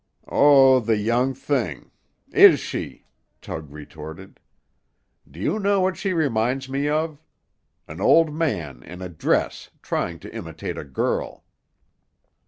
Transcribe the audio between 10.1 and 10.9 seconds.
to imitate a